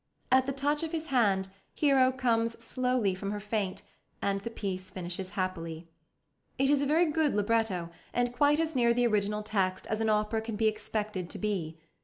[0.31, 3.83] At the touch of his hand Hero comes slowly from her faint,
[4.19, 5.89] and the piece finishes happily.
[6.57, 10.09] It is a very good libretto, and quite as near the original text as an
[10.09, 11.77] opera can be expected to be.